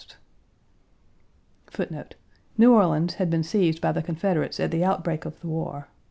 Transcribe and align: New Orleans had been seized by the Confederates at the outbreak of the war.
New 2.57 2.73
Orleans 2.73 3.13
had 3.13 3.29
been 3.29 3.43
seized 3.43 3.79
by 3.81 3.91
the 3.91 4.01
Confederates 4.01 4.59
at 4.59 4.71
the 4.71 4.83
outbreak 4.83 5.25
of 5.25 5.39
the 5.41 5.47
war. 5.47 5.89